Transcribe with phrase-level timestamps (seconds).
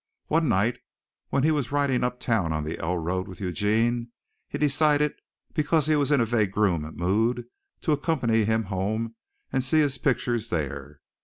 [0.29, 0.79] One night
[1.29, 4.09] when he was riding uptown on the L road with Eugene
[4.49, 5.13] he decided
[5.53, 7.45] because he was in a vagrom mood
[7.81, 9.13] to accompany him home
[9.53, 11.01] and see his pictures there.